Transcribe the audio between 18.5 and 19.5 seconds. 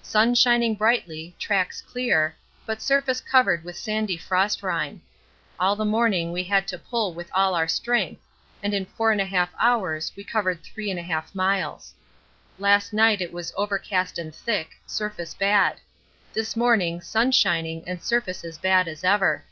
bad as ever.